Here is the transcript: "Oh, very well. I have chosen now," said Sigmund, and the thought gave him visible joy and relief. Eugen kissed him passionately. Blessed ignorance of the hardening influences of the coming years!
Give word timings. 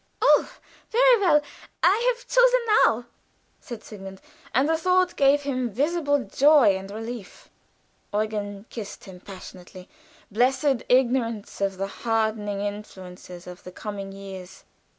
"Oh, 0.19 0.51
very 0.89 1.19
well. 1.19 1.43
I 1.83 2.13
have 2.17 2.27
chosen 2.27 2.59
now," 2.83 3.05
said 3.59 3.83
Sigmund, 3.83 4.19
and 4.51 4.67
the 4.67 4.75
thought 4.75 5.15
gave 5.15 5.43
him 5.43 5.69
visible 5.69 6.23
joy 6.23 6.75
and 6.75 6.89
relief. 6.89 7.49
Eugen 8.11 8.65
kissed 8.71 9.03
him 9.03 9.19
passionately. 9.19 9.87
Blessed 10.31 10.85
ignorance 10.89 11.61
of 11.61 11.77
the 11.77 11.85
hardening 12.01 12.61
influences 12.61 13.45
of 13.45 13.61
the 13.63 13.71
coming 13.71 14.11
years! 14.11 14.63